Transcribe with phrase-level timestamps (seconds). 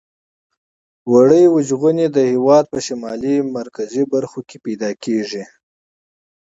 [1.11, 5.43] وړۍ وژغنې د هېواد په شمالي مرکزي برخو کې پیداکیږي.